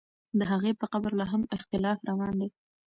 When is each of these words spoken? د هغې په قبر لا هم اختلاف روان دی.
د 0.39 0.41
هغې 0.51 0.71
په 0.79 0.85
قبر 0.93 1.11
لا 1.19 1.25
هم 1.31 1.43
اختلاف 1.55 1.97
روان 2.09 2.33
دی. 2.41 2.49